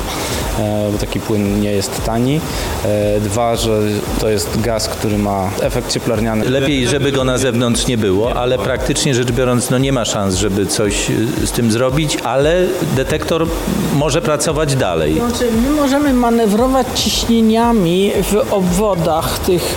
[0.59, 2.41] e, bo taki płyn nie jest tani.
[2.85, 3.81] E, dwa, że
[4.19, 6.49] to jest gaz, który ma efekt cieplarniany.
[6.49, 10.35] Lepiej, żeby go na zewnątrz nie było, ale praktycznie rzecz biorąc, no nie ma szans,
[10.35, 13.47] żeby coś e, z tym zrobić, ale detektor
[13.93, 15.13] może pracować dalej.
[15.13, 19.75] Znaczy, my możemy manewrować ciśnieniami w obwodach tych,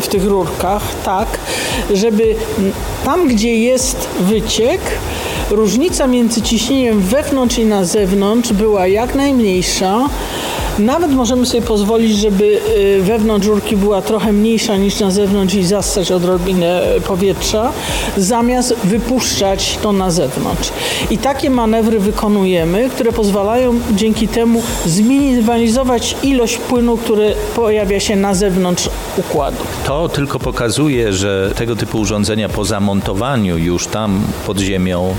[0.00, 1.38] w tych rurkach, tak,
[1.94, 2.34] żeby
[3.04, 4.80] tam, gdzie jest wyciek,
[5.50, 10.08] różnica między ciśnieniem wewnątrz i na zewnątrz była jak najmniejsza.
[10.78, 15.64] Nawet możemy sobie pozwolić, żeby y, wewnątrz rurki była trochę mniejsza niż na zewnątrz i
[15.64, 17.72] zastać odrobinę powietrza,
[18.16, 20.70] zamiast wypuszczać to na zewnątrz.
[21.10, 28.34] I takie manewry wykonujemy, które pozwalają dzięki temu zminimalizować ilość płynu, który pojawia się na
[28.34, 29.64] zewnątrz układu.
[29.86, 35.14] To tylko pokazuje, że tego typu urządzenia po zamontowaniu już tam pod ziemią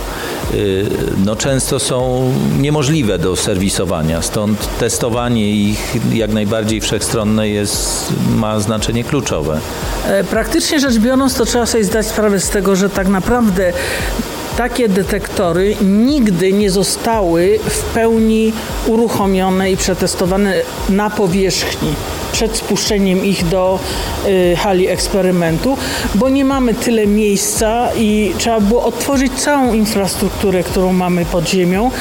[1.26, 4.22] no często są niemożliwe do serwisowania.
[4.22, 9.60] Stąd testowanie ich jak najbardziej wszechstronne jest, ma znaczenie kluczowe.
[10.08, 13.74] E, praktycznie rzecz biorąc, to trzeba sobie zdać sprawę z tego, że tak naprawdę
[14.58, 18.54] takie detektory nigdy nie zostały w pełni
[18.88, 20.54] uruchomione i przetestowane
[20.90, 21.94] na powierzchni
[22.32, 23.80] przed spuszczeniem ich do
[24.28, 25.78] y, hali eksperymentu,
[26.16, 31.92] bo nie mamy tyle miejsca i trzeba było otworzyć całą infrastrukturę, którą mamy pod ziemią.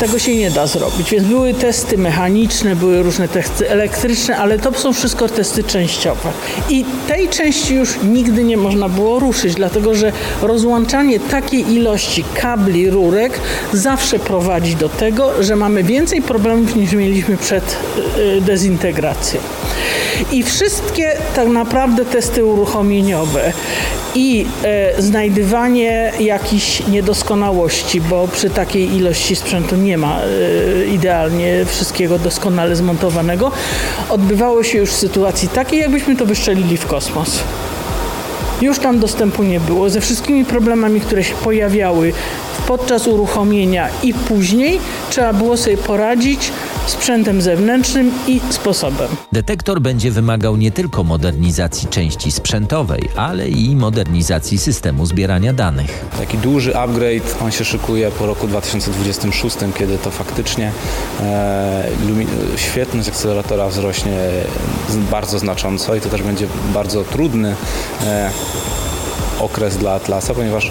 [0.00, 1.10] Tego się nie da zrobić.
[1.10, 6.32] Więc były testy mechaniczne, były różne testy elektryczne, ale to są wszystko testy częściowe.
[6.70, 12.90] I tej części już nigdy nie można było ruszyć, dlatego że rozłączanie takiej ilości kabli,
[12.90, 13.40] rurek
[13.72, 17.76] zawsze prowadzi do tego, że mamy więcej problemów niż mieliśmy przed
[18.18, 19.40] y, dezintegracją.
[20.32, 23.52] I wszystkie tak naprawdę testy uruchomieniowe
[24.14, 32.18] i e, znajdywanie jakichś niedoskonałości, bo przy takiej ilości sprzętu nie ma e, idealnie wszystkiego
[32.18, 33.52] doskonale zmontowanego,
[34.08, 37.40] odbywało się już w sytuacji takiej, jakbyśmy to wyszczelili w kosmos.
[38.60, 39.90] Już tam dostępu nie było.
[39.90, 42.12] Ze wszystkimi problemami, które się pojawiały
[42.66, 46.52] podczas uruchomienia i później, trzeba było sobie poradzić
[46.86, 49.08] sprzętem zewnętrznym i sposobem.
[49.32, 56.04] Detektor będzie wymagał nie tylko modernizacji części sprzętowej, ale i modernizacji systemu zbierania danych.
[56.18, 60.72] Taki duży upgrade, on się szykuje po roku 2026, kiedy to faktycznie
[61.20, 61.88] e,
[62.56, 64.16] świetność akceleratora wzrośnie
[65.10, 67.54] bardzo znacząco i to też będzie bardzo trudny
[68.04, 68.30] e,
[69.40, 70.70] okres dla Atlasa, ponieważ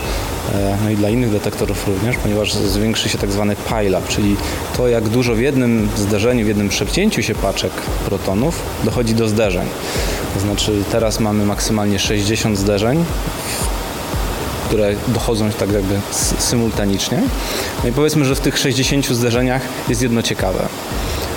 [0.53, 4.35] e, no i dla innych detektorów również, ponieważ zwiększy się tak zwany pile-up, czyli
[4.77, 7.71] to jak dużo w jednym zderzeniu, w jednym przepcięciu się paczek
[8.05, 9.67] protonów dochodzi do zderzeń.
[10.33, 13.05] To znaczy teraz mamy maksymalnie 60 zderzeń,
[14.67, 16.01] które dochodzą tak jakby
[16.39, 17.21] symultanicznie.
[17.83, 20.67] No i powiedzmy, że w tych 60 zderzeniach jest jedno ciekawe.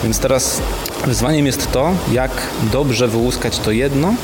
[0.03, 0.61] Więc teraz
[1.07, 2.31] wyzwaniem jest to, jak
[2.73, 4.15] dobrze wyłuskać to jedno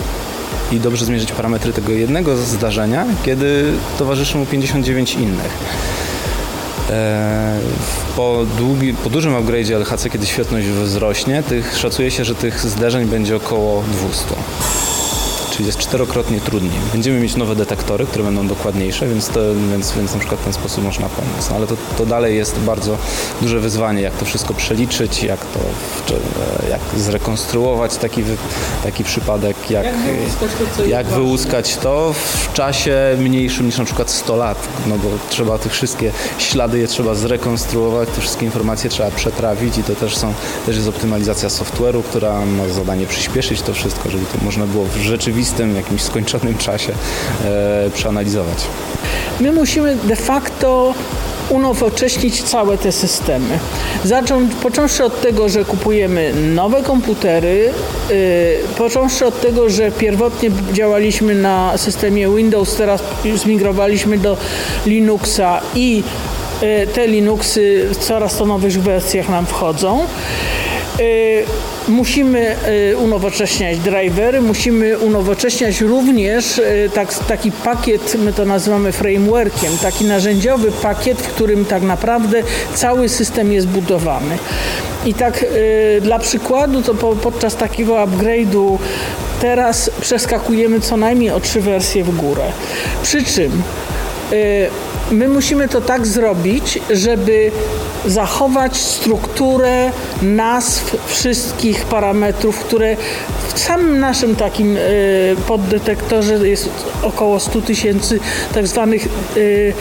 [0.73, 5.59] i dobrze zmierzyć parametry tego jednego zdarzenia, kiedy towarzyszy mu 59 innych.
[6.91, 7.59] E,
[8.17, 13.07] po, długi, po dużym upgrade'zie LHC, kiedy świetność wzrośnie, tych, szacuje się, że tych zderzeń
[13.09, 14.35] będzie około 200
[15.53, 16.81] czyli jest czterokrotnie trudniej.
[16.93, 19.41] Będziemy mieć nowe detektory, które będą dokładniejsze, więc, to,
[19.71, 21.51] więc, więc na przykład w ten sposób można pomóc.
[21.51, 22.97] No, ale to, to dalej jest bardzo
[23.43, 25.59] duże wyzwanie, jak to wszystko przeliczyć, jak to
[26.71, 28.23] jak zrekonstruować taki,
[28.83, 34.11] taki przypadek, jak, jak, wyłuskać to, jak wyłuskać to w czasie mniejszym niż na przykład
[34.11, 39.11] 100 lat, no bo trzeba te wszystkie ślady je trzeba zrekonstruować, te wszystkie informacje trzeba
[39.11, 40.35] przetrawić i to też są,
[40.67, 44.97] też jest optymalizacja software'u, która ma zadanie przyspieszyć to wszystko, żeby to można było w
[44.97, 46.93] rzeczywistości rzeczywistym, jakimś skończonym czasie
[47.45, 48.59] e, przeanalizować.
[49.41, 50.95] My musimy de facto
[51.51, 53.59] unowocześnić całe te systemy.
[54.63, 57.73] Począwszy od tego, że kupujemy nowe komputery,
[58.11, 58.17] yy,
[58.79, 63.03] począwszy od tego, że pierwotnie działaliśmy na systemie Windows, teraz
[63.35, 64.37] zmigrowaliśmy do
[64.87, 66.03] Linuxa i
[66.63, 70.07] yy, te Linuxy w coraz to nowych wersjach nam wchodzą.
[70.99, 71.45] Yy,
[71.89, 72.57] musimy
[72.93, 80.05] y, unowocześniać drivery, musimy unowocześniać również y, tak, taki pakiet, my to nazywamy frameworkiem, taki
[80.05, 82.43] narzędziowy pakiet, w którym tak naprawdę
[82.75, 84.39] cały system jest budowany.
[85.07, 88.79] I tak y, dla przykładu, to po, podczas takiego upgrade'u
[89.41, 92.45] teraz przeskakujemy co najmniej o trzy wersje w górę.
[93.03, 93.63] Przy czym
[95.13, 97.51] my musimy to tak zrobić, żeby
[98.07, 99.91] zachować strukturę
[100.23, 102.97] nazw wszystkich parametrów, które
[103.55, 106.71] w samym naszym takim y, poddetektorze jest
[107.03, 108.21] około 100 tysięcy
[108.55, 109.07] tak zwanych
[109.37, 109.75] y,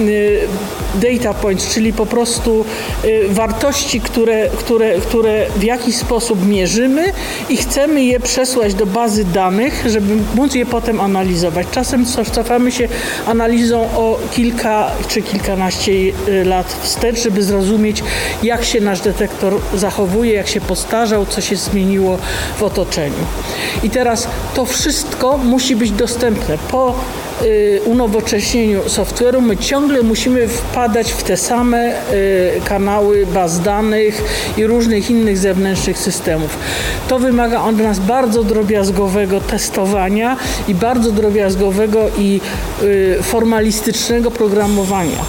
[0.00, 0.48] y,
[0.94, 2.64] data points, czyli po prostu
[3.04, 7.12] y, wartości, które, które, które w jakiś sposób mierzymy
[7.48, 11.66] i chcemy je przesłać do bazy danych, żeby móc je potem analizować.
[11.70, 12.88] Czasem cofamy się
[13.26, 18.02] analizą o kilka czy kilkanaście y, lat wstecz, żeby zrozumieć,
[18.42, 22.18] jak się nasz detektor zachowuje, jak się postarzał, co się zmieniło
[22.58, 23.26] w otoczeniu.
[23.82, 26.94] I teraz to wszystko musi być dostępne po
[27.42, 29.40] y, unowocześnieniu software'u.
[29.40, 34.22] My ciągle musimy wpadać w te same y, kanały baz danych
[34.56, 36.58] i różnych innych zewnętrznych systemów.
[37.08, 40.36] To wymaga od nas bardzo drobiazgowego testowania
[40.68, 42.40] i bardzo drobiazgowego i
[42.82, 45.24] y, formalistycznego programowania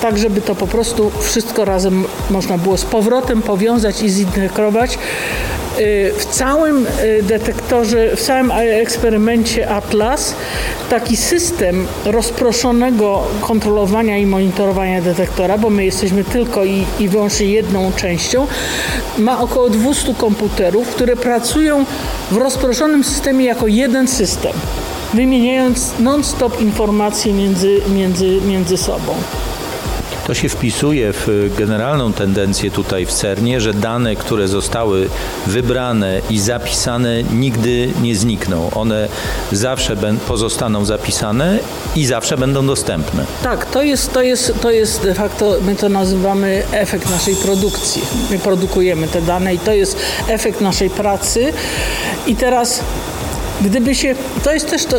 [0.00, 4.98] tak żeby to po prostu wszystko razem można było z powrotem powiązać i zintegrować
[6.18, 10.34] w całym y, detektorze, w całym eksperymencie Atlas
[10.90, 17.92] taki system rozproszonego kontrolowania i monitorowania detektora, bo my jesteśmy tylko i, i wyłącznie jedną
[17.92, 18.46] częścią,
[19.18, 21.84] ma około 200 komputerów, które pracują
[22.30, 24.52] w rozproszonym systemie jako jeden system,
[25.14, 29.14] wymieniając non-stop informacje między, między, między sobą.
[30.30, 35.08] To się wpisuje w generalną tendencję tutaj w CERNie, że dane, które zostały
[35.46, 38.70] wybrane i zapisane, nigdy nie znikną.
[38.74, 39.08] One
[39.52, 39.96] zawsze
[40.28, 41.58] pozostaną zapisane
[41.96, 43.24] i zawsze będą dostępne.
[43.42, 48.02] Tak, to jest, to jest, to jest de facto, my to nazywamy efekt naszej produkcji.
[48.30, 49.96] My produkujemy te dane i to jest
[50.28, 51.52] efekt naszej pracy.
[52.26, 52.80] I teraz
[53.60, 54.96] Gdyby się, to jest też to,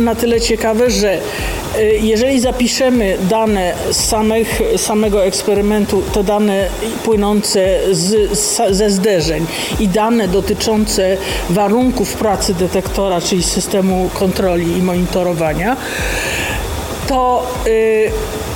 [0.00, 6.68] na tyle ciekawe, że y, jeżeli zapiszemy dane z samych, samego eksperymentu, te dane
[7.04, 8.30] płynące z,
[8.70, 9.46] ze zderzeń
[9.80, 11.16] i dane dotyczące
[11.50, 15.76] warunków pracy detektora, czyli systemu kontroli i monitorowania,
[17.08, 18.10] to y,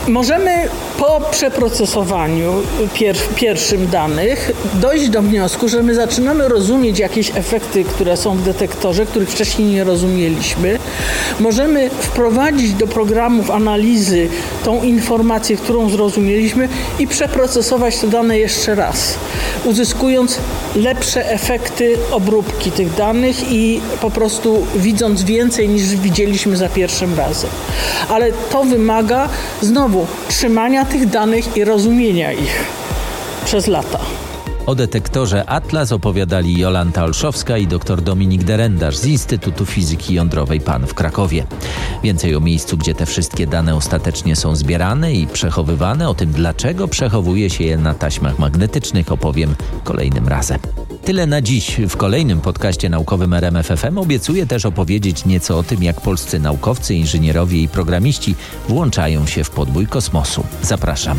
[0.08, 0.68] możemy
[0.98, 2.52] po przeprocesowaniu
[2.94, 8.42] pier pierwszym danych dojść do wniosku, że my zaczynamy rozumieć jakieś efekty, które są w
[8.42, 10.78] detektorze, których wcześniej nie rozumieliśmy.
[11.40, 14.28] Możemy wprowadzić do programów analizy
[14.64, 16.68] tą informację, którą zrozumieliśmy
[16.98, 19.14] i przeprocesować te dane jeszcze raz,
[19.64, 20.38] uzyskując
[20.76, 27.50] lepsze efekty obróbki tych danych i po prostu widząc więcej niż widzieliśmy za pierwszym razem.
[28.08, 29.28] Ale to wymaga
[29.60, 32.64] znowu trzymania tych danych i rozumienia ich
[33.44, 34.00] przez lata.
[34.66, 40.86] O detektorze Atlas opowiadali Jolanta Olszowska i dr Dominik Derendarz z Instytutu Fizyki Jądrowej PAN
[40.86, 41.46] w Krakowie.
[42.02, 46.88] Więcej o miejscu, gdzie te wszystkie dane ostatecznie są zbierane i przechowywane, o tym dlaczego
[46.88, 49.54] przechowuje się je na taśmach magnetycznych opowiem
[49.84, 50.58] kolejnym razem.
[51.04, 51.80] Tyle na dziś.
[51.88, 57.58] W kolejnym podcaście naukowym RMFFM obiecuję też opowiedzieć nieco o tym, jak polscy naukowcy, inżynierowie
[57.62, 58.34] i programiści
[58.68, 60.44] włączają się w podbój kosmosu.
[60.62, 61.16] Zapraszam.